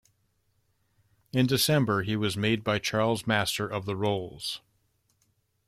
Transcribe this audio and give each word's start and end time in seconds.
In 1.31 1.45
December 1.45 2.01
he 2.01 2.15
was 2.15 2.35
made 2.35 2.63
by 2.63 2.79
Charles 2.79 3.27
Master 3.27 3.67
of 3.67 3.85
the 3.85 3.95
Rolls. 3.95 4.59